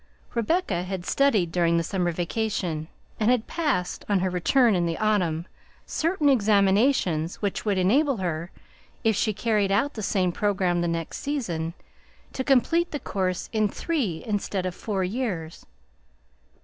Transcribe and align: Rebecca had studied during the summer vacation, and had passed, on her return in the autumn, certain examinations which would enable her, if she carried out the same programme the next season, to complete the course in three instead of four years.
Rebecca 0.33 0.81
had 0.81 1.05
studied 1.05 1.51
during 1.51 1.77
the 1.77 1.83
summer 1.83 2.11
vacation, 2.11 2.87
and 3.19 3.29
had 3.29 3.45
passed, 3.45 4.03
on 4.09 4.17
her 4.21 4.31
return 4.31 4.73
in 4.73 4.87
the 4.87 4.97
autumn, 4.97 5.45
certain 5.85 6.27
examinations 6.27 7.35
which 7.35 7.65
would 7.65 7.77
enable 7.77 8.17
her, 8.17 8.49
if 9.03 9.15
she 9.15 9.31
carried 9.31 9.71
out 9.71 9.93
the 9.93 10.01
same 10.01 10.31
programme 10.31 10.81
the 10.81 10.87
next 10.87 11.19
season, 11.19 11.75
to 12.33 12.43
complete 12.43 12.89
the 12.89 12.99
course 12.99 13.47
in 13.53 13.69
three 13.69 14.23
instead 14.25 14.65
of 14.65 14.73
four 14.73 15.03
years. 15.03 15.67